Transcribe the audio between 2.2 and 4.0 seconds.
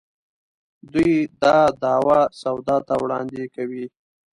سودا ته وړاندې کوي.